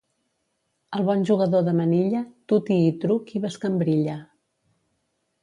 [0.99, 4.19] El bon jugador de manilla, tuti i truc i bescambrilla.